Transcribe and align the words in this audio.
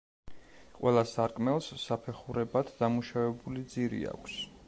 ყველა 0.77 1.03
სარკმელს 1.09 1.67
საფეხურებად 1.83 2.73
დამუშავებული 2.81 3.67
ძირი 3.75 4.05
აქვს. 4.17 4.43